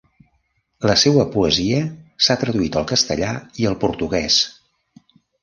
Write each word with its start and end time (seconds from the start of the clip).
La 0.89 0.95
seua 1.01 1.25
poesia 1.35 1.81
s'ha 2.29 2.37
traduït 2.45 2.79
al 2.81 2.89
castellà 2.93 3.31
i 3.65 3.69
al 3.75 3.79
portugués. 3.85 4.41